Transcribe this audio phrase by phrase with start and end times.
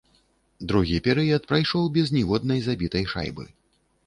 [0.71, 3.49] Другі перыяд прайшоў без ніводнай забітай шайбы.